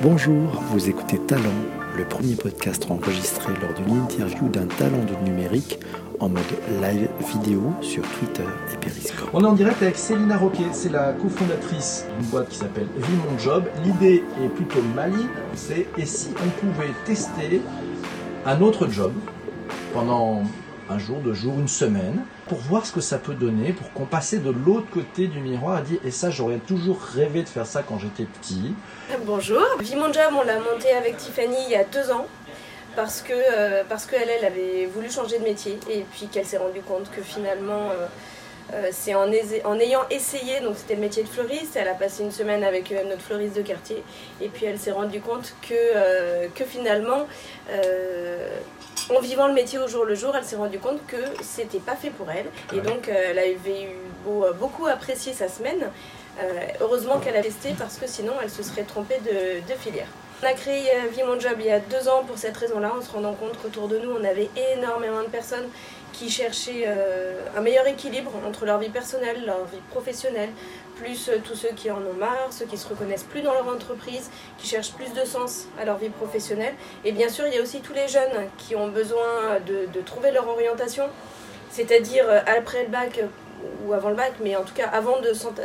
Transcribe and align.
Bonjour, 0.00 0.62
vous 0.70 0.88
écoutez 0.88 1.18
Talent, 1.18 1.42
le 1.96 2.04
premier 2.04 2.36
podcast 2.36 2.86
enregistré 2.88 3.52
lors 3.60 3.74
d'une 3.74 3.96
interview 3.96 4.48
d'un 4.48 4.66
talent 4.66 5.02
du 5.04 5.16
numérique 5.28 5.80
en 6.20 6.28
mode 6.28 6.44
live 6.80 7.08
vidéo 7.32 7.72
sur 7.80 8.04
Twitter 8.04 8.44
et 8.72 8.76
Periscope. 8.76 9.28
On 9.32 9.42
est 9.42 9.46
en 9.48 9.54
direct 9.54 9.82
avec 9.82 9.96
Célina 9.96 10.38
Roquet, 10.38 10.68
c'est 10.70 10.92
la 10.92 11.14
cofondatrice 11.14 12.06
d'une 12.16 12.28
boîte 12.28 12.48
qui 12.48 12.58
s'appelle 12.58 12.86
Vie 12.96 13.16
Mon 13.28 13.36
Job. 13.38 13.64
L'idée 13.84 14.22
est 14.40 14.48
plutôt 14.50 14.82
maligne, 14.94 15.26
c'est 15.56 15.88
et 15.98 16.06
si 16.06 16.28
on 16.46 16.48
pouvait 16.60 16.94
tester 17.04 17.60
un 18.46 18.60
autre 18.60 18.88
job 18.88 19.12
pendant 19.92 20.44
un 20.90 20.98
jour, 20.98 21.18
deux 21.18 21.34
jours, 21.34 21.54
une 21.58 21.68
semaine, 21.68 22.24
pour 22.48 22.58
voir 22.58 22.86
ce 22.86 22.92
que 22.92 23.00
ça 23.00 23.18
peut 23.18 23.34
donner, 23.34 23.72
pour 23.72 23.92
qu'on 23.92 24.06
passait 24.06 24.38
de 24.38 24.50
l'autre 24.50 24.88
côté 24.90 25.26
du 25.26 25.40
miroir 25.40 25.76
à 25.76 25.82
dire 25.82 25.98
et 26.04 26.10
ça 26.10 26.30
j'aurais 26.30 26.58
toujours 26.58 27.00
rêvé 27.00 27.42
de 27.42 27.48
faire 27.48 27.66
ça 27.66 27.82
quand 27.82 27.98
j'étais 27.98 28.24
petit. 28.24 28.74
Bonjour, 29.24 29.64
Vie 29.80 29.96
Mon 29.96 30.12
Job, 30.12 30.32
on 30.32 30.42
l'a 30.42 30.58
monté 30.58 30.90
avec 30.90 31.16
Tiffany 31.16 31.56
il 31.66 31.72
y 31.72 31.76
a 31.76 31.84
deux 31.84 32.10
ans 32.10 32.26
parce 32.96 33.22
que 33.22 33.32
euh, 33.32 33.84
parce 33.88 34.06
qu'elle 34.06 34.28
elle 34.28 34.44
avait 34.44 34.86
voulu 34.86 35.10
changer 35.10 35.38
de 35.38 35.44
métier 35.44 35.78
et 35.90 36.04
puis 36.10 36.26
qu'elle 36.26 36.46
s'est 36.46 36.56
rendue 36.56 36.80
compte 36.80 37.10
que 37.10 37.22
finalement 37.22 37.90
euh, 37.90 38.06
euh, 38.74 38.88
c'est 38.90 39.14
en, 39.14 39.30
en, 39.64 39.78
ayant 39.78 40.02
essayé, 40.10 40.60
donc 40.60 40.74
c'était 40.76 40.94
le 40.94 41.00
métier 41.00 41.22
de 41.22 41.28
fleuriste, 41.28 41.76
elle 41.76 41.88
a 41.88 41.94
passé 41.94 42.22
une 42.22 42.32
semaine 42.32 42.64
avec 42.64 42.92
notre 43.08 43.22
fleuriste 43.22 43.56
de 43.56 43.62
quartier 43.62 44.02
et 44.40 44.48
puis 44.48 44.66
elle 44.66 44.78
s'est 44.78 44.90
rendue 44.90 45.20
compte 45.20 45.54
que, 45.62 46.48
que 46.48 46.64
finalement 46.64 47.26
en 49.14 49.20
vivant 49.20 49.48
le 49.48 49.54
métier 49.54 49.78
au 49.78 49.88
jour 49.88 50.04
le 50.04 50.14
jour, 50.14 50.34
elle 50.36 50.44
s'est 50.44 50.56
rendue 50.56 50.78
compte 50.78 51.04
que 51.06 51.16
c'était 51.42 51.78
pas 51.78 51.96
fait 51.96 52.10
pour 52.10 52.30
elle. 52.30 52.46
Et 52.76 52.80
donc, 52.80 53.08
elle 53.08 53.38
avait 53.38 53.82
eu 53.84 53.96
beaucoup 54.58 54.86
apprécié 54.86 55.32
sa 55.32 55.48
semaine. 55.48 55.90
heureusement 56.80 57.18
qu'elle 57.18 57.36
a 57.36 57.42
testé 57.42 57.74
parce 57.78 57.96
que 57.96 58.06
sinon, 58.06 58.34
elle 58.42 58.50
se 58.50 58.62
serait 58.62 58.84
trompée 58.84 59.18
de, 59.24 59.60
de 59.66 59.78
filière. 59.78 60.08
On 60.40 60.46
a 60.46 60.52
créé 60.52 60.84
euh, 60.94 61.08
Vie 61.10 61.24
Mon 61.24 61.40
Job 61.40 61.54
il 61.58 61.66
y 61.66 61.70
a 61.72 61.80
deux 61.80 62.08
ans 62.08 62.22
pour 62.24 62.38
cette 62.38 62.56
raison-là, 62.56 62.92
en 62.96 63.02
se 63.02 63.10
rendant 63.10 63.34
compte 63.34 63.60
qu'autour 63.60 63.88
de 63.88 63.98
nous, 63.98 64.12
on 64.12 64.22
avait 64.22 64.48
énormément 64.76 65.22
de 65.22 65.28
personnes 65.28 65.68
qui 66.18 66.30
cherchaient 66.30 66.84
euh, 66.88 67.34
un 67.56 67.60
meilleur 67.60 67.86
équilibre 67.86 68.32
entre 68.44 68.66
leur 68.66 68.78
vie 68.78 68.88
personnelle, 68.88 69.44
leur 69.46 69.64
vie 69.66 69.78
professionnelle, 69.90 70.50
plus 70.96 71.28
euh, 71.28 71.38
tous 71.44 71.54
ceux 71.54 71.68
qui 71.76 71.92
en 71.92 71.98
ont 71.98 72.14
marre, 72.18 72.48
ceux 72.50 72.64
qui 72.64 72.76
se 72.76 72.88
reconnaissent 72.88 73.22
plus 73.22 73.40
dans 73.40 73.54
leur 73.54 73.68
entreprise, 73.68 74.28
qui 74.58 74.66
cherchent 74.66 74.94
plus 74.94 75.12
de 75.12 75.24
sens 75.24 75.68
à 75.80 75.84
leur 75.84 75.96
vie 75.96 76.08
professionnelle. 76.08 76.74
Et 77.04 77.12
bien 77.12 77.28
sûr, 77.28 77.46
il 77.46 77.54
y 77.54 77.58
a 77.58 77.62
aussi 77.62 77.80
tous 77.80 77.92
les 77.92 78.08
jeunes 78.08 78.48
qui 78.56 78.74
ont 78.74 78.88
besoin 78.88 79.60
de, 79.64 80.00
trouver 80.00 80.32
leur 80.32 80.48
orientation, 80.48 81.04
c'est-à-dire 81.70 82.24
après 82.46 82.84
le 82.84 82.88
bac 82.88 83.20
ou 83.84 83.92
avant 83.92 84.08
le 84.08 84.16
bac, 84.16 84.32
mais 84.42 84.56
en 84.56 84.62
tout 84.62 84.74
cas 84.74 84.88
avant 84.88 85.18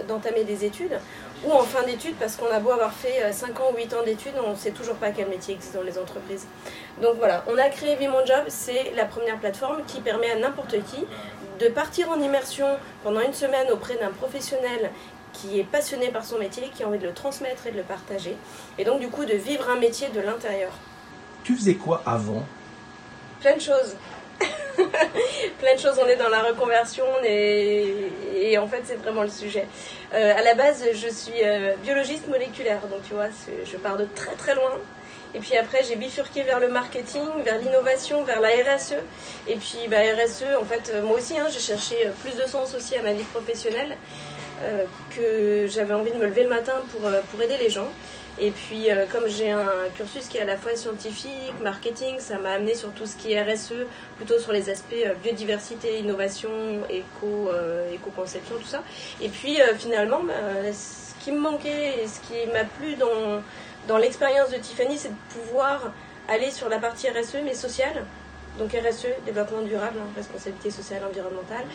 d'entamer 0.07 0.43
des 0.43 0.65
études, 0.65 0.99
ou 1.45 1.51
en 1.51 1.63
fin 1.63 1.83
d'études, 1.83 2.15
parce 2.15 2.35
qu'on 2.35 2.51
a 2.51 2.59
beau 2.59 2.71
avoir 2.71 2.93
fait 2.93 3.31
5 3.31 3.49
euh, 3.49 3.63
ans 3.63 3.71
ou 3.73 3.77
8 3.77 3.93
ans 3.93 4.03
d'études, 4.03 4.33
on 4.45 4.51
ne 4.51 4.55
sait 4.55 4.71
toujours 4.71 4.95
pas 4.95 5.11
quel 5.11 5.27
métier 5.27 5.53
existe 5.53 5.75
dans 5.75 5.83
les 5.83 5.97
entreprises. 5.97 6.47
Donc 7.01 7.15
voilà, 7.17 7.43
on 7.47 7.57
a 7.57 7.69
créé 7.69 7.95
Vie 7.95 8.07
Mon 8.07 8.25
Job, 8.25 8.43
c'est 8.47 8.93
la 8.95 9.05
première 9.05 9.37
plateforme 9.39 9.83
qui 9.85 10.01
permet 10.01 10.31
à 10.31 10.37
n'importe 10.37 10.75
qui 10.83 11.05
de 11.59 11.67
partir 11.67 12.09
en 12.09 12.19
immersion 12.19 12.67
pendant 13.03 13.21
une 13.21 13.33
semaine 13.33 13.71
auprès 13.71 13.95
d'un 13.97 14.09
professionnel 14.09 14.91
qui 15.33 15.59
est 15.59 15.63
passionné 15.63 16.09
par 16.09 16.23
son 16.23 16.37
métier, 16.37 16.69
qui 16.73 16.83
a 16.83 16.87
envie 16.87 16.99
de 16.99 17.07
le 17.07 17.13
transmettre 17.13 17.67
et 17.67 17.71
de 17.71 17.77
le 17.77 17.83
partager, 17.83 18.37
et 18.77 18.85
donc 18.85 18.99
du 18.99 19.09
coup 19.09 19.25
de 19.25 19.33
vivre 19.33 19.69
un 19.69 19.79
métier 19.79 20.09
de 20.09 20.21
l'intérieur. 20.21 20.71
Tu 21.43 21.55
faisais 21.55 21.75
quoi 21.75 22.01
avant? 22.05 22.43
Plein 23.41 23.55
de 23.55 23.61
choses. 23.61 23.95
plein 25.59 25.75
de 25.75 25.79
choses. 25.79 25.99
On 26.03 26.07
est 26.07 26.15
dans 26.15 26.29
la 26.29 26.41
reconversion 26.41 27.05
et, 27.23 28.57
en 28.57 28.67
fait, 28.67 28.81
c'est 28.85 28.95
vraiment 28.95 29.23
le 29.23 29.29
sujet. 29.29 29.67
Euh, 30.13 30.33
à 30.37 30.41
la 30.43 30.53
base, 30.53 30.83
je 30.93 31.07
suis 31.07 31.43
euh, 31.43 31.73
biologiste 31.83 32.27
moléculaire, 32.27 32.81
donc 32.87 33.01
tu 33.07 33.13
vois, 33.13 33.29
je 33.65 33.77
pars 33.77 33.97
de 33.97 34.05
très 34.15 34.35
très 34.35 34.55
loin. 34.55 34.71
Et 35.35 35.39
puis 35.39 35.57
après, 35.57 35.83
j'ai 35.83 35.95
bifurqué 35.95 36.43
vers 36.43 36.59
le 36.59 36.67
marketing, 36.67 37.23
vers 37.43 37.57
l'innovation, 37.57 38.23
vers 38.23 38.39
la 38.39 38.49
RSE. 38.49 38.93
Et 39.47 39.55
puis, 39.55 39.87
bah, 39.89 39.97
RSE, 39.97 40.45
en 40.61 40.65
fait, 40.65 40.91
euh, 40.93 41.01
moi 41.01 41.17
aussi, 41.17 41.37
hein, 41.37 41.47
j'ai 41.51 41.59
cherché 41.59 41.95
plus 42.21 42.35
de 42.35 42.47
sens 42.47 42.75
aussi 42.75 42.95
à 42.95 43.01
ma 43.01 43.13
vie 43.13 43.23
professionnelle, 43.23 43.97
que 45.13 45.67
j'avais 45.67 45.93
envie 45.93 46.11
de 46.11 46.17
me 46.17 46.25
lever 46.25 46.43
le 46.43 46.49
matin 46.49 46.75
pour, 46.91 47.01
pour 47.01 47.41
aider 47.41 47.57
les 47.57 47.69
gens. 47.69 47.87
Et 48.39 48.49
puis, 48.49 48.89
euh, 48.89 49.05
comme 49.11 49.27
j'ai 49.27 49.51
un 49.51 49.67
cursus 49.95 50.27
qui 50.27 50.37
est 50.37 50.41
à 50.41 50.45
la 50.45 50.57
fois 50.57 50.75
scientifique, 50.75 51.53
marketing, 51.61 52.15
ça 52.17 52.39
m'a 52.39 52.51
amené 52.51 52.73
sur 52.73 52.91
tout 52.91 53.05
ce 53.05 53.15
qui 53.15 53.33
est 53.33 53.43
RSE, 53.43 53.85
plutôt 54.17 54.39
sur 54.39 54.51
les 54.51 54.69
aspects 54.71 54.95
euh, 55.05 55.13
biodiversité, 55.21 55.99
innovation, 55.99 56.49
éco, 56.89 57.49
euh, 57.49 57.93
éco-conception, 57.93 58.55
tout 58.57 58.67
ça. 58.67 58.81
Et 59.21 59.29
puis, 59.29 59.59
finalement, 59.77 60.21
bah, 60.23 60.33
ce 60.73 61.23
qui 61.23 61.31
me 61.31 61.39
manquait 61.39 62.03
et 62.03 62.07
ce 62.07 62.19
qui 62.21 62.51
m'a 62.51 62.63
plu 62.63 62.95
dans, 62.95 63.43
dans 63.87 63.97
l'expérience 63.97 64.49
de 64.49 64.57
Tiffany, 64.57 64.97
c'est 64.97 65.09
de 65.09 65.41
pouvoir 65.41 65.93
aller 66.27 66.49
sur 66.49 66.69
la 66.69 66.79
partie 66.79 67.09
RSE, 67.09 67.37
mais 67.43 67.53
sociale. 67.53 68.03
Donc 68.57 68.71
RSE, 68.71 69.07
développement 69.25 69.61
durable, 69.61 69.97
hein, 69.99 70.07
responsabilité 70.15 70.69
sociale, 70.69 71.01
environnementale. 71.09 71.65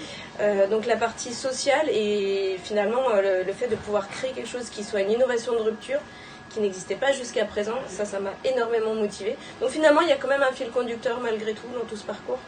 donc 0.71 0.87
la 0.87 0.97
partie 0.97 1.35
sociale 1.35 1.89
et 1.91 2.57
finalement 2.63 3.09
le, 3.17 3.53
fait 3.53 3.67
de 3.67 3.75
pouvoir 3.75 4.09
créer 4.09 4.31
quelque 4.31 4.49
chose 4.49 4.71
qui 4.71 4.85
soit 4.85 5.01
une 5.01 5.11
innovation 5.11 5.55
de 5.55 5.59
rupture, 5.59 5.99
qui 6.51 6.61
n'existait 6.61 6.97
pas 6.97 7.13
jusqu'à 7.13 7.45
présent. 7.45 7.79
Ça, 7.89 8.05
ça 8.05 8.21
m'a 8.21 8.33
énormément 8.45 8.95
motivé. 8.95 9.37
Donc 9.61 9.71
finalement, 9.71 10.01
il 10.01 10.09
y 10.09 10.13
a 10.13 10.17
quand 10.17 10.29
même 10.29 10.43
un 10.43 10.53
fil 10.53 10.71
conducteur 10.71 11.21
malgré 11.21 11.53
tout 11.53 11.69
dans 11.75 11.85
tout 11.85 11.97
ce 11.97 12.05
parcours. 12.05 12.39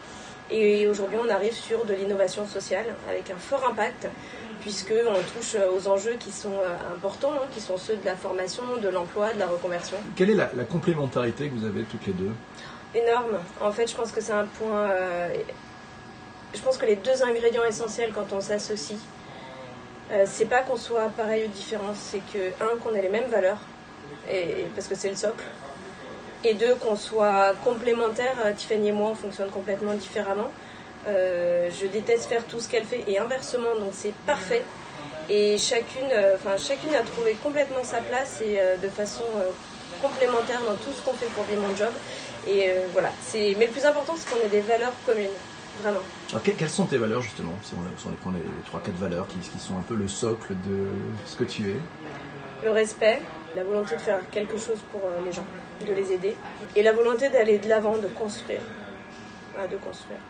Et 0.50 0.88
aujourd'hui, 0.88 1.16
on 1.24 1.28
arrive 1.28 1.52
sur 1.52 1.84
de 1.84 1.94
l'innovation 1.94 2.46
sociale 2.46 2.86
avec 3.08 3.30
un 3.30 3.36
fort 3.36 3.64
impact, 3.70 4.08
puisqu'on 4.60 5.14
touche 5.34 5.54
aux 5.54 5.88
enjeux 5.88 6.16
qui 6.18 6.32
sont 6.32 6.52
euh, 6.52 6.94
importants, 6.94 7.32
hein, 7.34 7.46
qui 7.52 7.60
sont 7.60 7.76
ceux 7.76 7.94
de 7.94 8.04
la 8.04 8.16
formation, 8.16 8.64
de 8.82 8.88
l'emploi, 8.88 9.32
de 9.32 9.38
la 9.38 9.46
reconversion. 9.46 9.96
Quelle 10.16 10.30
est 10.30 10.34
la, 10.34 10.46
complémentarité 10.64 11.48
que 11.48 11.54
vous 11.54 11.66
avez 11.66 11.84
toutes 11.84 12.04
les 12.06 12.12
deux? 12.12 12.32
Énorme. 12.94 13.38
En 13.60 13.70
fait, 13.70 13.88
je 13.88 13.94
pense 13.94 14.10
que 14.10 14.20
c'est 14.20 14.32
un 14.32 14.46
point. 14.46 14.90
Euh, 14.90 15.28
je 16.52 16.60
pense 16.60 16.76
que 16.76 16.86
les 16.86 16.96
deux 16.96 17.22
ingrédients 17.22 17.64
essentiels 17.64 18.10
quand 18.12 18.32
on 18.32 18.40
s'associe, 18.40 18.98
euh, 20.10 20.24
c'est 20.26 20.46
pas 20.46 20.62
qu'on 20.62 20.76
soit 20.76 21.08
pareil 21.16 21.44
ou 21.44 21.48
différent, 21.48 21.94
c'est 21.94 22.22
que, 22.32 22.48
un, 22.60 22.76
qu'on 22.78 22.92
ait 22.94 23.02
les 23.02 23.08
mêmes 23.08 23.30
valeurs, 23.30 23.60
et, 24.30 24.66
parce 24.74 24.86
que 24.86 24.94
c'est 24.94 25.10
le 25.10 25.16
socle. 25.16 25.44
Et 26.42 26.54
deux, 26.54 26.74
qu'on 26.76 26.96
soit 26.96 27.54
complémentaires. 27.64 28.36
Euh, 28.44 28.52
Tiffany 28.52 28.88
et 28.88 28.92
moi, 28.92 29.10
on 29.10 29.14
fonctionne 29.14 29.50
complètement 29.50 29.94
différemment. 29.94 30.50
Euh, 31.06 31.68
je 31.70 31.86
déteste 31.86 32.26
faire 32.26 32.44
tout 32.46 32.60
ce 32.60 32.68
qu'elle 32.68 32.84
fait 32.84 33.04
et 33.06 33.18
inversement, 33.18 33.74
donc 33.78 33.90
c'est 33.92 34.14
parfait. 34.26 34.62
Et 35.28 35.58
chacune, 35.58 36.08
euh, 36.12 36.36
chacune 36.58 36.94
a 36.94 37.02
trouvé 37.02 37.36
complètement 37.42 37.84
sa 37.84 37.98
place 37.98 38.40
et 38.40 38.58
de 38.82 38.88
façon 38.88 39.24
complémentaire 40.02 40.60
dans 40.66 40.74
tout 40.74 40.90
ce 40.92 41.02
qu'on 41.02 41.12
fait 41.12 41.26
pour 41.26 41.44
vivre 41.44 41.62
mon 41.62 41.76
job. 41.76 41.92
Et 42.48 42.70
voilà. 42.92 43.12
Mais 43.34 43.66
le 43.66 43.72
plus 43.72 43.84
important, 43.84 44.14
c'est 44.16 44.28
qu'on 44.28 44.44
ait 44.44 44.48
des 44.48 44.60
valeurs 44.60 44.92
communes. 45.06 45.28
Vraiment. 45.82 46.00
Quelles 46.42 46.68
sont 46.68 46.86
tes 46.86 46.98
valeurs 46.98 47.22
justement 47.22 47.54
Si 47.62 47.74
on, 47.74 48.10
prend 48.12 48.32
les, 48.32 48.42
trois, 48.66 48.80
quatre 48.80 48.98
valeurs 48.98 49.26
qui 49.28 49.58
sont 49.58 49.78
un 49.78 49.82
peu 49.82 49.94
le 49.94 50.08
socle 50.08 50.54
de 50.66 50.88
ce 51.24 51.36
que 51.36 51.44
tu 51.44 51.70
es? 51.70 51.76
Le 52.62 52.70
respect, 52.70 53.20
la 53.56 53.64
volonté 53.64 53.96
de 53.96 54.00
faire 54.00 54.20
quelque 54.30 54.56
chose 54.58 54.78
pour 54.92 55.00
euh, 55.04 55.24
les 55.24 55.32
gens, 55.32 55.46
de 55.86 55.92
les 55.92 56.12
aider, 56.12 56.36
et 56.76 56.82
la 56.82 56.92
volonté 56.92 57.28
d'aller 57.30 57.58
de 57.58 57.68
l'avant, 57.68 57.96
de 57.96 58.08
construire. 58.08 58.60
de 59.56 59.76
construire. 59.76 60.20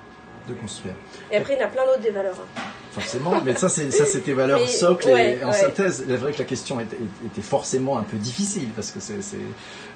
De 0.49 0.55
construire. 0.55 0.95
Et 1.31 1.37
après, 1.37 1.55
il 1.55 1.59
y 1.59 1.63
a 1.63 1.69
plein 1.69 1.85
d'autres 1.87 2.01
des 2.01 2.11
valeurs. 2.11 2.37
Hein. 2.41 2.61
Forcément, 2.93 3.41
mais 3.45 3.55
ça, 3.55 3.69
c'est, 3.69 3.93
ça 3.93 4.05
c'était 4.05 4.33
valeurs 4.33 4.69
socles. 4.69 5.11
et 5.11 5.45
en 5.45 5.53
synthèse, 5.53 6.05
c'est 6.09 6.17
vrai 6.17 6.33
que 6.33 6.39
la 6.39 6.45
question 6.45 6.81
était, 6.81 6.97
forcément 7.41 7.99
un 7.99 8.03
peu 8.03 8.17
difficile 8.17 8.69
parce 8.75 8.91
que 8.91 8.99
c'est, 8.99 9.15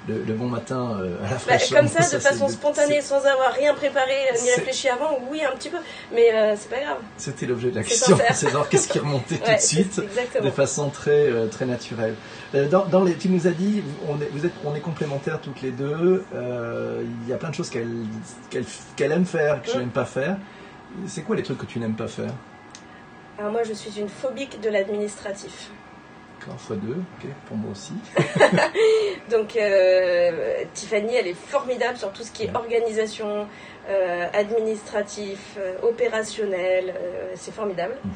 le, 0.07 0.33
bon 0.33 0.47
matin 0.47 0.97
euh, 1.01 1.17
à 1.19 1.23
la 1.23 1.29
bah, 1.31 1.39
fraîcheur. 1.39 1.79
comme 1.79 1.87
ça, 1.89 2.09
de 2.15 2.21
façon 2.21 2.47
spontanée, 2.47 3.01
sans 3.01 3.17
avoir 3.17 3.51
rien 3.53 3.73
préparé 3.73 4.13
ni 4.41 4.49
réfléchi 4.51 4.87
avant, 4.87 5.19
oui, 5.29 5.41
un 5.43 5.53
petit 5.57 5.69
peu, 5.69 5.77
mais 6.13 6.33
euh, 6.33 6.55
c'est 6.57 6.69
pas 6.69 6.79
grave. 6.79 6.97
C'était 7.17 7.45
l'objet 7.45 7.69
de 7.71 7.75
la 7.75 7.83
question, 7.83 8.17
c'est 8.33 8.49
genre 8.49 8.69
qu'est-ce 8.69 8.87
qui 8.87 8.99
remontait 8.99 9.39
tout 9.39 9.51
de 9.51 9.59
suite, 9.59 10.01
de 10.41 10.49
façon 10.49 10.89
très, 10.89 11.29
euh, 11.29 11.47
très 11.47 11.65
naturelle. 11.65 12.15
Dans, 12.53 13.03
les, 13.03 13.15
tu 13.15 13.27
nous 13.27 13.47
as 13.47 13.51
dit, 13.51 13.83
on 14.07 14.21
est, 14.21 14.29
vous 14.31 14.45
êtes, 14.45 14.53
on 14.63 14.73
est 14.73 14.79
complémentaires 14.79 15.41
toutes 15.41 15.61
les 15.61 15.71
deux. 15.71 16.23
Il 16.33 17.29
y 17.29 17.33
a 17.33 17.37
plein 17.37 17.49
de 17.49 17.55
choses 17.55 17.69
qu'elle, 17.69 18.05
qu'elle, 18.95 19.11
aime 19.11 19.25
faire, 19.25 19.61
que 19.61 19.69
je 19.71 19.77
n'aime 19.77 19.89
pas 19.89 20.05
faire. 20.05 20.37
C'est 21.07 21.23
quoi 21.23 21.35
les 21.35 21.43
trucs 21.43 21.57
que 21.57 21.65
tu 21.65 21.79
n'aimes 21.79 21.95
pas 21.95 22.07
faire? 22.07 22.31
Alors 23.37 23.51
moi, 23.51 23.63
je 23.63 23.73
suis 23.73 23.99
une 23.99 24.09
phobique 24.09 24.61
de 24.61 24.69
l'administratif. 24.69 25.71
D'accord, 26.39 26.59
fois 26.59 26.75
deux, 26.75 26.93
ok, 26.93 27.29
pour 27.47 27.57
moi 27.57 27.71
aussi. 27.71 27.93
Donc 29.31 29.55
euh, 29.55 30.63
Tiffany, 30.73 31.15
elle 31.15 31.27
est 31.27 31.33
formidable 31.33 31.97
sur 31.97 32.11
tout 32.11 32.23
ce 32.23 32.31
qui 32.31 32.43
est 32.43 32.55
organisation, 32.55 33.47
euh, 33.89 34.27
administratif, 34.33 35.57
euh, 35.57 35.73
opérationnel, 35.81 36.93
c'est 37.35 37.53
formidable. 37.53 37.95
Mhm. 38.03 38.11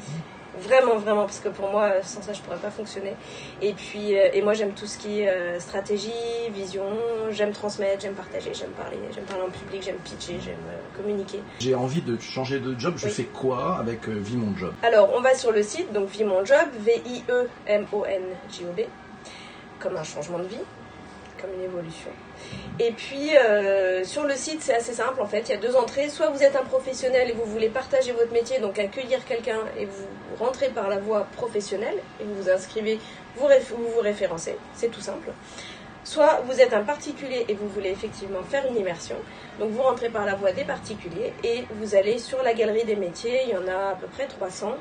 Vraiment, 0.58 0.96
vraiment, 0.96 1.26
parce 1.26 1.38
que 1.38 1.48
pour 1.48 1.70
moi, 1.70 2.02
sans 2.02 2.22
ça, 2.22 2.32
je 2.32 2.40
pourrais 2.40 2.58
pas 2.58 2.70
fonctionner. 2.70 3.14
Et 3.62 3.72
puis, 3.72 4.18
euh, 4.18 4.30
et 4.32 4.42
moi, 4.42 4.54
j'aime 4.54 4.72
tout 4.72 4.86
ce 4.86 4.98
qui 4.98 5.20
est 5.20 5.28
euh, 5.28 5.60
stratégie, 5.60 6.10
vision, 6.52 6.84
j'aime 7.30 7.52
transmettre, 7.52 8.02
j'aime 8.02 8.14
partager, 8.14 8.52
j'aime 8.52 8.70
parler, 8.70 8.98
j'aime 9.14 9.24
parler 9.24 9.44
en 9.44 9.50
public, 9.50 9.82
j'aime 9.82 9.98
pitcher, 9.98 10.38
j'aime 10.44 10.56
euh, 10.68 10.96
communiquer. 10.96 11.40
J'ai 11.60 11.74
envie 11.74 12.02
de 12.02 12.18
changer 12.20 12.58
de 12.58 12.78
job, 12.78 12.94
je 12.96 13.08
fais 13.08 13.24
quoi 13.24 13.78
avec 13.78 14.08
Vie 14.08 14.36
Mon 14.36 14.56
Job? 14.56 14.74
Alors, 14.82 15.12
on 15.14 15.20
va 15.20 15.34
sur 15.34 15.52
le 15.52 15.62
site, 15.62 15.92
donc 15.92 16.08
Vie 16.08 16.24
Mon 16.24 16.44
Job, 16.44 16.68
V-I-E-M-O-N-J-O-B, 16.80 18.80
comme 19.78 19.96
un 19.96 20.04
changement 20.04 20.38
de 20.38 20.48
vie 20.48 20.64
comme 21.40 21.54
une 21.54 21.64
évolution. 21.64 22.10
Et 22.78 22.92
puis 22.92 23.36
euh, 23.36 24.04
sur 24.04 24.24
le 24.24 24.34
site, 24.34 24.62
c'est 24.62 24.74
assez 24.74 24.94
simple 24.94 25.20
en 25.20 25.26
fait. 25.26 25.48
Il 25.48 25.50
y 25.50 25.54
a 25.54 25.58
deux 25.58 25.76
entrées. 25.76 26.08
Soit 26.08 26.30
vous 26.30 26.42
êtes 26.42 26.56
un 26.56 26.64
professionnel 26.64 27.28
et 27.30 27.32
vous 27.32 27.44
voulez 27.44 27.68
partager 27.68 28.12
votre 28.12 28.32
métier, 28.32 28.58
donc 28.58 28.78
accueillir 28.78 29.24
quelqu'un 29.26 29.58
et 29.78 29.84
vous 29.84 30.06
rentrez 30.38 30.68
par 30.68 30.88
la 30.88 30.98
voie 30.98 31.26
professionnelle 31.36 31.96
et 32.20 32.24
vous 32.24 32.42
vous 32.42 32.50
inscrivez, 32.50 32.98
vous 33.36 33.46
vous, 33.68 33.88
vous 33.94 34.00
référencez. 34.00 34.56
C'est 34.74 34.90
tout 34.90 35.02
simple. 35.02 35.30
Soit 36.04 36.40
vous 36.46 36.58
êtes 36.58 36.72
un 36.72 36.82
particulier 36.82 37.44
et 37.48 37.54
vous 37.54 37.68
voulez 37.68 37.90
effectivement 37.90 38.42
faire 38.42 38.66
une 38.66 38.76
immersion. 38.76 39.16
Donc 39.58 39.70
vous 39.72 39.82
rentrez 39.82 40.08
par 40.08 40.24
la 40.24 40.34
voie 40.34 40.52
des 40.52 40.64
particuliers 40.64 41.34
et 41.44 41.64
vous 41.72 41.94
allez 41.94 42.18
sur 42.18 42.42
la 42.42 42.54
galerie 42.54 42.84
des 42.84 42.96
métiers, 42.96 43.42
il 43.44 43.50
y 43.50 43.56
en 43.56 43.68
a 43.68 43.90
à 43.90 43.94
peu 43.94 44.06
près 44.06 44.26
300, 44.26 44.74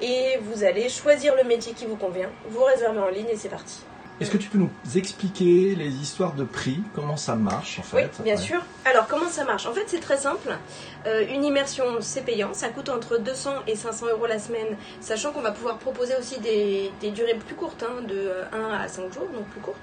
et 0.00 0.38
vous 0.42 0.62
allez 0.62 0.88
choisir 0.88 1.34
le 1.34 1.42
métier 1.42 1.72
qui 1.72 1.86
vous 1.86 1.96
convient, 1.96 2.30
vous 2.48 2.62
réservez 2.62 3.00
en 3.00 3.08
ligne 3.08 3.28
et 3.28 3.36
c'est 3.36 3.48
parti. 3.48 3.80
Est-ce 4.20 4.30
que 4.30 4.36
tu 4.36 4.50
peux 4.50 4.58
nous 4.58 4.70
expliquer 4.96 5.74
les 5.74 5.94
histoires 5.96 6.34
de 6.34 6.44
prix 6.44 6.82
Comment 6.94 7.16
ça 7.16 7.36
marche 7.36 7.78
en 7.78 7.82
fait 7.82 8.10
Oui, 8.18 8.24
bien 8.24 8.36
sûr. 8.36 8.60
Alors 8.84 9.06
comment 9.06 9.28
ça 9.30 9.44
marche? 9.44 9.64
En 9.64 9.72
fait 9.72 9.84
c'est 9.86 10.00
très 10.00 10.18
simple. 10.18 10.58
Euh, 11.06 11.24
une 11.32 11.42
immersion 11.42 11.84
c'est 12.00 12.22
payant, 12.22 12.52
ça 12.52 12.68
coûte 12.68 12.90
entre 12.90 13.18
200 13.18 13.50
et 13.66 13.76
500 13.76 14.08
euros 14.08 14.26
la 14.26 14.38
semaine, 14.38 14.76
sachant 15.00 15.32
qu'on 15.32 15.40
va 15.40 15.52
pouvoir 15.52 15.78
proposer 15.78 16.14
aussi 16.18 16.38
des, 16.38 16.90
durées 17.12 17.34
plus 17.34 17.54
courtes, 17.54 17.82
hein, 17.82 18.02
de 18.06 18.32
1 18.52 18.80
à 18.84 18.88
5 18.88 19.10
jours, 19.12 19.28
donc 19.32 19.46
plus 19.46 19.60
courtes. 19.60 19.78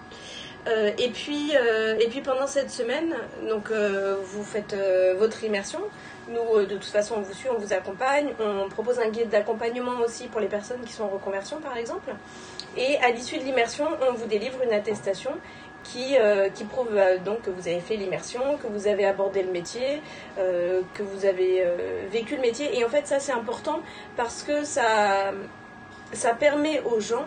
Euh, 0.67 0.91
et, 0.97 1.09
puis, 1.09 1.53
euh, 1.55 1.97
et 1.99 2.07
puis 2.07 2.21
pendant 2.21 2.47
cette 2.47 2.71
semaine, 2.71 3.15
donc, 3.47 3.71
euh, 3.71 4.17
vous 4.21 4.43
faites 4.43 4.75
votre 5.17 5.43
immersion. 5.43 5.79
Nous, 6.29 6.65
de 6.65 6.75
toute 6.75 6.83
façon, 6.85 7.15
on 7.17 7.21
vous 7.21 7.33
suit, 7.33 7.47
on 7.49 7.57
vous 7.57 7.73
accompagne. 7.73 8.33
On 8.39 8.67
propose 8.69 8.99
un 8.99 9.09
guide 9.09 9.29
d'accompagnement 9.29 9.99
aussi 10.03 10.27
pour 10.27 10.41
les 10.41 10.47
personnes 10.47 10.81
qui 10.85 10.91
sont 10.91 11.05
en 11.05 11.09
reconversion, 11.09 11.59
par 11.61 11.77
exemple. 11.77 12.13
Et 12.75 12.97
à 12.97 13.11
l'issue 13.11 13.37
de 13.37 13.43
l'immersion, 13.43 13.85
on 14.07 14.13
vous 14.13 14.25
délivre 14.25 14.61
une 14.61 14.73
attestation 14.73 15.31
qui, 15.83 16.17
qui 16.53 16.65
prouve 16.65 16.99
donc 17.23 17.43
que 17.43 17.49
vous 17.49 17.69
avez 17.69 17.79
fait 17.79 17.95
l'immersion, 17.95 18.57
que 18.57 18.67
vous 18.67 18.87
avez 18.87 19.05
abordé 19.05 19.41
le 19.41 19.51
métier, 19.51 20.01
que 20.35 21.01
vous 21.01 21.25
avez 21.25 21.63
vécu 22.11 22.35
le 22.35 22.41
métier. 22.41 22.77
Et 22.77 22.83
en 22.83 22.89
fait, 22.89 23.07
ça, 23.07 23.19
c'est 23.19 23.31
important 23.31 23.79
parce 24.17 24.43
que 24.43 24.65
ça, 24.65 25.31
ça 26.11 26.33
permet 26.33 26.81
aux 26.81 26.99
gens 26.99 27.25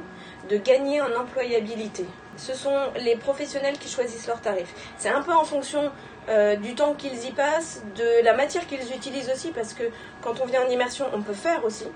de 0.50 0.58
gagner 0.58 1.00
en 1.00 1.18
employabilité 1.18 2.04
ce 2.36 2.54
sont 2.54 2.78
les 2.96 3.16
professionnels 3.16 3.78
qui 3.78 3.88
choisissent 3.88 4.26
leurs 4.26 4.40
tarifs. 4.40 4.74
C'est 4.98 5.08
un 5.08 5.22
peu 5.22 5.32
en 5.32 5.44
fonction 5.44 5.90
euh, 6.28 6.56
du 6.56 6.74
temps 6.74 6.94
qu'ils 6.94 7.24
y 7.26 7.32
passent, 7.32 7.82
de 7.96 8.24
la 8.24 8.34
matière 8.34 8.66
qu'ils 8.66 8.94
utilisent 8.94 9.30
aussi, 9.30 9.50
parce 9.50 9.74
que 9.74 9.84
quand 10.22 10.40
on 10.40 10.46
vient 10.46 10.64
en 10.64 10.70
immersion, 10.70 11.06
on 11.12 11.22
peut 11.22 11.34
faire 11.34 11.64
aussi. 11.64 11.86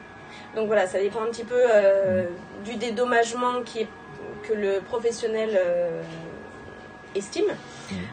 Donc 0.54 0.66
voilà, 0.66 0.86
ça 0.86 0.98
dépend 0.98 1.22
un 1.22 1.26
petit 1.26 1.44
peu 1.44 1.60
euh, 1.60 2.24
du 2.64 2.76
dédommagement 2.76 3.62
qui 3.62 3.86
que 4.42 4.52
le 4.52 4.80
professionnel 4.80 5.50
euh, 5.54 6.02
estime. 7.14 7.44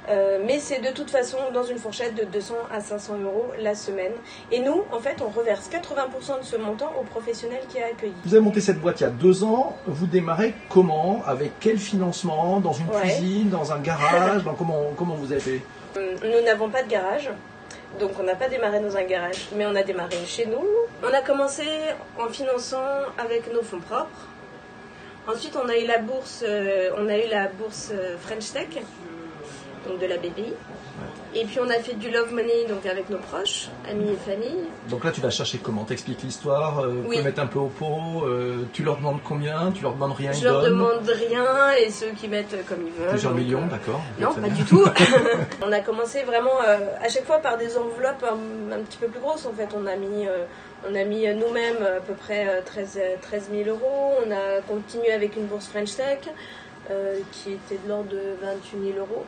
Euh, 0.09 0.39
mais 0.45 0.59
c'est 0.59 0.79
de 0.79 0.89
toute 0.89 1.09
façon 1.09 1.37
dans 1.53 1.63
une 1.63 1.77
fourchette 1.77 2.15
de 2.15 2.23
200 2.25 2.55
à 2.71 2.81
500 2.81 3.17
euros 3.23 3.51
la 3.59 3.75
semaine. 3.75 4.11
Et 4.51 4.59
nous, 4.59 4.83
en 4.91 4.99
fait, 4.99 5.17
on 5.21 5.29
reverse 5.29 5.69
80% 5.69 6.39
de 6.39 6.45
ce 6.45 6.55
montant 6.57 6.91
au 6.99 7.03
professionnel 7.03 7.61
qui 7.69 7.79
a 7.81 7.85
accueilli. 7.87 8.13
Vous 8.25 8.33
avez 8.33 8.43
monté 8.43 8.61
cette 8.61 8.79
boîte 8.79 8.99
il 8.99 9.03
y 9.03 9.07
a 9.07 9.09
deux 9.09 9.43
ans. 9.43 9.75
Vous 9.87 10.07
démarrez 10.07 10.53
comment? 10.69 11.21
Avec 11.25 11.51
quel 11.59 11.77
financement? 11.77 12.59
Dans 12.59 12.73
une 12.73 12.87
cuisine? 12.87 13.49
Dans 13.49 13.71
un 13.71 13.79
garage? 13.79 14.43
Comment, 14.57 14.91
comment 14.97 15.15
vous 15.15 15.31
avez 15.31 15.41
fait? 15.41 15.61
Euh, 15.97 16.15
Nous 16.23 16.45
n'avons 16.45 16.69
pas 16.69 16.83
de 16.83 16.89
garage. 16.89 17.29
Donc 17.99 18.11
on 18.19 18.23
n'a 18.23 18.35
pas 18.35 18.47
démarré 18.47 18.79
dans 18.79 18.95
un 18.95 19.03
garage, 19.03 19.49
mais 19.55 19.65
on 19.65 19.75
a 19.75 19.83
démarré 19.83 20.15
chez 20.25 20.45
nous. 20.45 20.63
On 21.03 21.13
a 21.13 21.21
commencé 21.21 21.63
en 22.17 22.29
finançant 22.29 22.77
avec 23.17 23.51
nos 23.53 23.61
fonds 23.61 23.81
propres. 23.81 24.27
Ensuite, 25.27 25.55
on 25.55 25.69
a 25.69 25.77
eu 25.77 25.85
la 25.85 25.99
bourse, 25.99 26.43
euh, 26.47 26.89
on 26.97 27.07
a 27.07 27.17
eu 27.17 27.29
la 27.29 27.47
bourse 27.47 27.93
French 28.21 28.51
Tech 28.51 28.83
donc 29.87 29.99
de 29.99 30.05
la 30.05 30.17
BPI. 30.17 30.53
Et 31.33 31.45
puis 31.45 31.59
on 31.61 31.69
a 31.69 31.75
fait 31.75 31.93
du 31.93 32.09
love 32.09 32.33
money 32.33 32.65
donc 32.67 32.85
avec 32.85 33.09
nos 33.09 33.17
proches, 33.17 33.69
amis 33.89 34.11
et 34.11 34.15
famille. 34.15 34.65
Donc 34.89 35.05
là 35.05 35.11
tu 35.11 35.21
vas 35.21 35.29
chercher 35.29 35.59
comment 35.59 35.85
T'expliques 35.85 36.23
l'histoire, 36.23 36.79
euh, 36.79 36.87
vous 36.89 37.03
pouvez 37.03 37.21
mettre 37.21 37.41
un 37.41 37.47
peu 37.47 37.59
au 37.59 37.67
pot, 37.67 38.25
euh, 38.25 38.65
tu 38.73 38.83
leur 38.83 38.97
demandes 38.97 39.19
combien, 39.23 39.71
tu 39.71 39.83
leur 39.83 39.93
demandes 39.93 40.13
rien, 40.13 40.33
Je 40.33 40.43
leur 40.43 40.61
demande 40.61 41.07
rien 41.07 41.71
et 41.73 41.89
ceux 41.89 42.11
qui 42.11 42.27
mettent 42.27 42.65
comme 42.67 42.85
ils 42.85 42.93
veulent. 42.93 43.09
Plusieurs 43.09 43.33
millions, 43.33 43.63
euh, 43.63 43.71
d'accord. 43.71 44.01
Non, 44.19 44.33
pas 44.33 44.49
du 44.49 44.63
tout. 44.65 44.85
on 45.65 45.71
a 45.71 45.79
commencé 45.79 46.23
vraiment 46.23 46.59
à 46.59 47.07
chaque 47.07 47.25
fois 47.25 47.39
par 47.39 47.57
des 47.57 47.77
enveloppes 47.77 48.25
un, 48.71 48.81
petit 48.81 48.97
peu 48.97 49.07
plus 49.07 49.21
grosses 49.21 49.45
en 49.45 49.53
fait. 49.53 49.69
On 49.75 49.85
a 49.87 49.95
mis, 49.95 50.27
on 50.89 50.93
a 50.93 51.03
mis 51.05 51.27
nous-mêmes 51.33 51.83
à 51.97 52.01
peu 52.01 52.13
près 52.13 52.61
13, 52.65 52.99
13 53.21 53.49
000 53.53 53.69
euros. 53.69 54.15
On 54.25 54.31
a 54.31 54.61
continué 54.67 55.13
avec 55.13 55.37
une 55.37 55.45
bourse 55.45 55.67
French 55.67 55.95
Tech 55.95 56.19
qui 57.31 57.51
était 57.53 57.79
de 57.83 57.89
l'ordre 57.89 58.09
de 58.09 58.35
28 58.41 58.93
000 58.93 58.99
euros. 58.99 59.25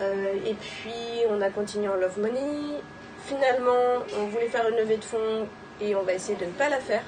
Euh, 0.00 0.34
et 0.46 0.54
puis 0.54 0.92
on 1.30 1.40
a 1.40 1.50
continué 1.50 1.88
en 1.88 1.94
Love 1.94 2.18
Money. 2.18 2.80
Finalement, 3.26 4.02
on 4.18 4.26
voulait 4.26 4.48
faire 4.48 4.68
une 4.68 4.76
levée 4.76 4.96
de 4.96 5.04
fonds 5.04 5.46
et 5.80 5.94
on 5.94 6.02
va 6.02 6.14
essayer 6.14 6.36
de 6.36 6.44
ne 6.44 6.50
pas 6.50 6.68
la 6.68 6.78
faire 6.78 7.02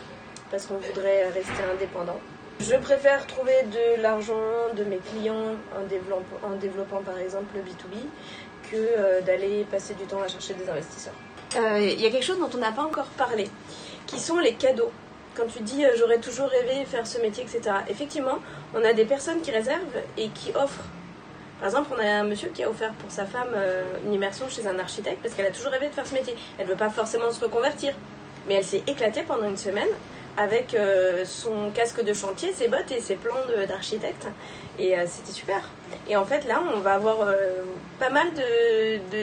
parce 0.51 0.67
qu'on 0.67 0.77
voudrait 0.77 1.29
rester 1.29 1.63
indépendant. 1.75 2.19
Je 2.61 2.75
préfère 2.77 3.27
trouver 3.27 3.65
de 3.65 4.01
l'argent 4.01 4.41
de 4.75 4.85
mes 4.85 4.97
clients 4.99 5.57
en 5.77 5.87
développant, 5.89 6.37
en 6.43 6.57
développant 6.57 7.03
par 7.03 7.19
exemple 7.19 7.55
le 7.55 7.61
B2B 7.61 8.01
que 8.71 8.77
euh, 8.77 9.21
d'aller 9.21 9.67
passer 9.71 9.95
du 9.95 10.05
temps 10.05 10.23
à 10.23 10.29
chercher 10.29 10.55
des 10.55 10.69
investisseurs. 10.69 11.15
Euh, 11.57 11.79
il 11.81 12.01
y 12.01 12.07
a 12.07 12.11
quelque 12.11 12.25
chose 12.25 12.39
dont 12.39 12.51
on 12.55 12.59
n'a 12.59 12.73
pas 12.73 12.83
encore 12.83 13.07
parlé, 13.19 13.49
qui 14.07 14.19
sont 14.19 14.39
les 14.39 14.55
cadeaux. 14.55 14.91
Quand 15.35 15.47
tu 15.47 15.63
dis 15.63 15.85
j'aurais 15.99 16.19
toujours 16.19 16.49
rêvé 16.49 16.87
faire 16.87 17.07
ce 17.07 17.19
métier, 17.21 17.45
etc. 17.45 17.77
Effectivement, 17.91 18.39
on 18.75 18.83
a 18.83 18.95
des 18.95 19.05
personnes 19.05 19.43
qui 19.43 19.51
réservent 19.51 19.85
et 20.17 20.29
qui 20.31 20.51
offrent 20.53 20.89
par 21.59 21.69
exemple, 21.69 21.95
on 21.97 21.99
a 21.99 22.21
un 22.21 22.25
monsieur 22.25 22.51
qui 22.53 22.63
a 22.63 22.71
offert 22.71 22.93
pour 22.95 23.11
sa 23.11 23.25
femme 23.25 23.49
euh, 23.55 23.83
une 24.05 24.13
immersion 24.13 24.47
chez 24.49 24.67
un 24.67 24.79
architecte 24.79 25.19
parce 25.23 25.35
qu'elle 25.35 25.47
a 25.47 25.51
toujours 25.51 25.73
rêvé 25.73 25.89
de 25.89 25.95
faire 25.95 26.07
ce 26.07 26.13
métier. 26.13 26.35
Elle 26.59 26.67
ne 26.67 26.71
veut 26.71 26.77
pas 26.77 26.91
forcément 26.91 27.31
se 27.33 27.43
reconvertir, 27.43 27.95
mais 28.47 28.55
elle 28.55 28.65
s'est 28.65 28.83
éclatée 28.87 29.23
pendant 29.23 29.49
une 29.49 29.57
semaine 29.57 29.89
avec 30.37 30.75
euh, 30.75 31.25
son 31.25 31.71
casque 31.73 32.05
de 32.05 32.13
chantier, 32.13 32.53
ses 32.53 32.69
bottes 32.69 32.91
et 32.91 33.01
ses 33.01 33.15
plans 33.15 33.33
d'architecte. 33.67 34.27
Et 34.79 34.99
euh, 34.99 35.05
c'était 35.07 35.33
super. 35.33 35.71
Et 36.11 36.17
en 36.17 36.27
fait, 36.27 36.47
là, 36.47 36.63
on 36.75 36.81
va 36.81 36.93
avoir 36.93 37.27
pas 37.99 38.11
mal 38.11 38.27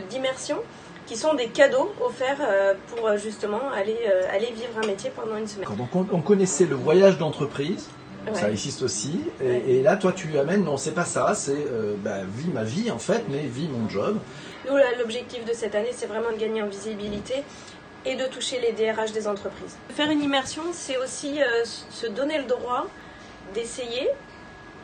d'immersions 0.09 0.57
de, 0.57 1.05
qui 1.05 1.15
sont 1.15 1.35
des 1.35 1.47
cadeaux 1.49 1.93
offerts 2.03 2.41
pour 2.87 3.15
justement 3.17 3.69
aller, 3.75 3.97
aller 4.31 4.47
vivre 4.47 4.79
un 4.81 4.87
métier 4.87 5.11
pendant 5.15 5.37
une 5.37 5.47
semaine. 5.47 5.67
Donc 5.75 5.93
on 5.93 6.21
connaissait 6.21 6.65
le 6.65 6.75
voyage 6.75 7.17
d'entreprise, 7.17 7.89
ça 8.33 8.49
existe 8.49 8.81
aussi. 8.81 9.21
Et, 9.41 9.81
là, 9.81 9.97
toi, 9.97 10.13
tu 10.13 10.27
lui 10.27 10.37
amènes, 10.39 10.63
non, 10.63 10.77
c'est 10.77 10.93
pas 10.93 11.05
ça, 11.05 11.33
c'est 11.35 11.51
euh, 11.51 11.95
bah, 11.97 12.19
vie 12.23 12.49
ma 12.51 12.63
vie 12.63 12.91
en 12.91 12.99
fait, 12.99 13.23
mais 13.29 13.39
vie 13.39 13.67
mon 13.67 13.89
job. 13.89 14.17
Nous, 14.67 14.75
l'objectif 14.97 15.43
de 15.45 15.53
cette 15.53 15.75
année, 15.75 15.91
c'est 15.91 16.05
vraiment 16.05 16.31
de 16.31 16.37
gagner 16.37 16.61
en 16.61 16.67
visibilité 16.67 17.43
et 18.05 18.15
de 18.15 18.25
toucher 18.25 18.59
les 18.59 18.71
DRH 18.71 19.11
des 19.11 19.27
entreprises. 19.27 19.77
Faire 19.89 20.09
une 20.09 20.21
immersion, 20.21 20.63
c'est 20.71 20.97
aussi 20.97 21.41
euh, 21.41 21.63
se 21.89 22.07
donner 22.07 22.37
le 22.37 22.45
droit 22.45 22.87
d'essayer 23.53 24.09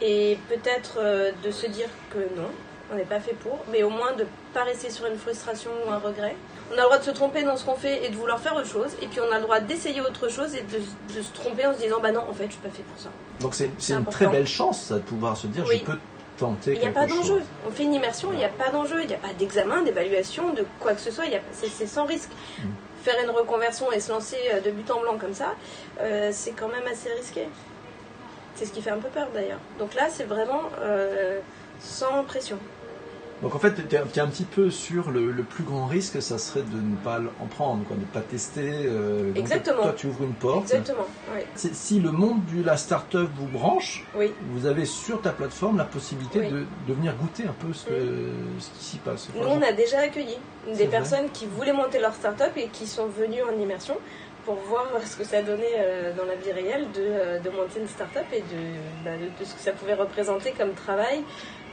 et 0.01 0.37
peut-être 0.47 0.97
euh, 0.99 1.31
de 1.43 1.51
se 1.51 1.67
dire 1.67 1.89
que 2.11 2.19
non, 2.19 2.49
on 2.91 2.95
n'est 2.95 3.03
pas 3.03 3.19
fait 3.19 3.33
pour, 3.33 3.59
mais 3.71 3.83
au 3.83 3.89
moins 3.89 4.13
de 4.13 4.23
ne 4.23 4.27
pas 4.53 4.63
rester 4.63 4.89
sur 4.89 5.05
une 5.05 5.17
frustration 5.17 5.71
ou 5.85 5.91
un 5.91 5.99
regret. 5.99 6.35
On 6.71 6.73
a 6.73 6.77
le 6.77 6.83
droit 6.83 6.97
de 6.97 7.03
se 7.03 7.11
tromper 7.11 7.43
dans 7.43 7.57
ce 7.57 7.65
qu'on 7.65 7.75
fait 7.75 8.05
et 8.05 8.09
de 8.09 8.15
vouloir 8.15 8.39
faire 8.39 8.55
autre 8.55 8.67
chose, 8.67 8.91
et 9.01 9.07
puis 9.07 9.19
on 9.19 9.31
a 9.31 9.37
le 9.37 9.43
droit 9.43 9.59
d'essayer 9.59 10.01
autre 10.01 10.29
chose 10.29 10.55
et 10.55 10.61
de, 10.61 11.21
se 11.21 11.31
tromper 11.33 11.65
en 11.65 11.73
se 11.73 11.79
disant 11.79 11.99
bah 12.01 12.11
non, 12.11 12.23
en 12.29 12.33
fait, 12.33 12.45
je 12.45 12.51
suis 12.53 12.61
pas 12.61 12.69
fait 12.69 12.83
pour 12.83 12.99
ça. 12.99 13.09
Donc 13.39 13.55
c'est 13.55 13.93
une 13.93 14.05
très 14.05 14.27
belle 14.27 14.47
chance 14.47 14.91
de 14.91 14.99
pouvoir 14.99 15.37
se 15.37 15.47
dire 15.47 15.65
je 15.65 15.77
peux 15.77 15.97
tenter 16.37 16.73
Il 16.73 16.79
n'y 16.79 16.87
a 16.87 16.91
pas 16.91 17.05
d'enjeu. 17.05 17.41
On 17.67 17.71
fait 17.71 17.83
une 17.83 17.93
immersion, 17.93 18.31
il 18.31 18.37
n'y 18.37 18.45
a 18.45 18.49
pas 18.49 18.69
d'enjeu, 18.69 19.01
il 19.01 19.07
n'y 19.07 19.13
a 19.13 19.17
pas 19.17 19.33
d'examen, 19.37 19.81
d'évaluation, 19.83 20.53
de 20.53 20.65
quoi 20.79 20.93
que 20.93 21.01
ce 21.01 21.11
soit, 21.11 21.25
c'est 21.51 21.87
sans 21.87 22.05
risque. 22.05 22.31
Mm. 22.59 22.63
Faire 23.03 23.15
une 23.23 23.29
reconversion 23.29 23.91
et 23.93 24.01
se 24.01 24.11
lancer 24.11 24.37
euh, 24.53 24.59
de 24.59 24.71
but 24.71 24.91
en 24.91 24.99
blanc 24.99 25.17
comme 25.17 25.33
ça, 25.33 25.55
euh, 26.01 26.31
c'est 26.33 26.51
quand 26.51 26.67
même 26.67 26.85
assez 26.91 27.09
risqué. 27.13 27.47
C'est 28.55 28.65
ce 28.65 28.73
qui 28.73 28.81
fait 28.81 28.89
un 28.89 28.97
peu 28.97 29.07
peur 29.07 29.29
d'ailleurs. 29.33 29.59
Donc 29.79 29.95
là, 29.95 30.07
c'est 30.09 30.25
vraiment 30.25 30.63
euh, 30.81 31.39
sans 31.79 32.25
pression. 32.25 32.57
Donc 33.41 33.55
en 33.55 33.59
fait, 33.59 33.87
tu 33.87 33.95
es, 33.95 34.19
un 34.19 34.27
petit 34.27 34.43
peu 34.43 34.69
sur 34.69 35.11
le, 35.11 35.31
plus 35.43 35.63
grand 35.63 35.85
risque, 35.85 36.21
ça 36.21 36.37
serait 36.37 36.61
de 36.61 36.75
ne 36.75 36.95
pas 36.97 37.19
en 37.39 37.45
prendre, 37.45 37.85
quoi, 37.85 37.95
de 37.95 38.01
ne 38.01 38.05
pas 38.05 38.21
tester. 38.21 38.69
Euh, 38.69 39.33
Exactement. 39.35 39.83
toi, 39.83 39.93
tu 39.95 40.07
ouvres 40.07 40.23
une 40.23 40.33
porte. 40.33 40.63
Exactement. 40.63 41.05
Oui. 41.33 41.41
Si 41.55 41.99
le 41.99 42.11
monde 42.11 42.41
de 42.53 42.63
la 42.63 42.75
start-up 42.75 43.29
vous 43.35 43.47
branche, 43.47 44.05
vous 44.51 44.65
avez 44.65 44.85
sur 44.85 45.21
ta 45.21 45.31
plateforme 45.31 45.77
la 45.77 45.85
possibilité 45.85 46.49
de, 46.49 46.65
de, 46.87 46.93
venir 46.93 47.15
goûter 47.15 47.43
un 47.43 47.55
peu 47.59 47.71
ce, 47.73 47.85
ce 47.85 48.69
qui 48.77 48.83
s'y 48.83 48.97
passe. 48.97 49.29
Nous, 49.35 49.47
on 49.47 49.61
a 49.61 49.71
déjà 49.71 49.99
accueilli 49.99 50.37
des 50.75 50.87
personnes 50.87 51.29
qui 51.31 51.45
voulaient 51.45 51.73
monter 51.73 51.99
leur 51.99 52.13
start-up 52.13 52.51
et 52.57 52.67
qui 52.67 52.87
sont 52.87 53.07
venues 53.07 53.41
en 53.43 53.57
immersion 53.59 53.95
pour 54.45 54.55
voir 54.67 54.87
ce 55.05 55.15
que 55.15 55.23
ça 55.23 55.41
donnait 55.41 55.77
euh, 55.77 56.13
dans 56.15 56.25
la 56.25 56.35
vie 56.35 56.51
réelle 56.51 56.87
de, 56.91 57.01
euh, 57.01 57.39
de 57.39 57.49
monter 57.49 57.79
une 57.79 57.87
start-up 57.87 58.25
et 58.33 58.39
de, 58.39 59.05
bah, 59.05 59.11
de, 59.11 59.45
ce 59.45 59.53
que 59.53 59.59
ça 59.59 59.71
pouvait 59.73 59.93
représenter 59.93 60.53
comme 60.57 60.73
travail, 60.73 61.23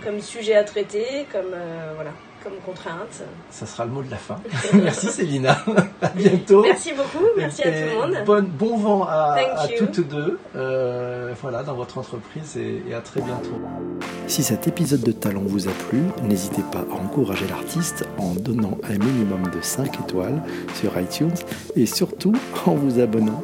comme 0.05 0.21
sujet 0.21 0.55
à 0.55 0.65
traiter, 0.65 1.27
comme, 1.33 1.53
euh, 1.53 1.93
voilà, 1.95 2.11
comme 2.43 2.55
contrainte. 2.65 3.23
Ça 3.51 3.67
sera 3.67 3.85
le 3.85 3.91
mot 3.91 4.03
de 4.03 4.11
la 4.11 4.17
fin. 4.17 4.41
merci 4.75 5.09
Célina. 5.09 5.59
à 6.03 6.09
bientôt. 6.09 6.63
Merci 6.63 6.93
beaucoup. 6.93 7.27
Merci 7.37 7.63
à 7.63 7.71
tout 7.71 7.89
le 7.89 7.95
monde. 7.95 8.25
Bon, 8.25 8.43
bon 8.43 8.77
vent 8.79 9.05
à, 9.09 9.37
toutes 9.77 10.07
deux. 10.07 10.39
Euh, 10.55 11.33
voilà, 11.41 11.63
dans 11.63 11.75
votre 11.75 11.99
entreprise 11.99 12.57
et, 12.57 12.83
et 12.89 12.95
à 12.95 13.01
très 13.01 13.21
bientôt. 13.21 13.61
Si 14.27 14.43
cet 14.43 14.69
épisode 14.69 15.03
de 15.03 15.13
Talent 15.13 15.43
vous 15.45 15.69
a 15.69 15.73
plu, 15.89 16.03
n'hésitez 16.23 16.63
pas 16.73 16.85
à 16.91 16.95
encourager 16.95 17.47
l'artiste 17.49 18.05
en 18.19 18.35
donnant 18.35 18.79
un 18.85 18.99
minimum 18.99 19.51
de 19.51 19.61
5 19.61 20.01
étoiles 20.01 20.43
sur 20.75 20.99
iTunes 21.01 21.35
et 21.75 21.87
surtout 21.87 22.35
en 22.67 22.75
vous 22.75 23.01
abonnant 23.01 23.43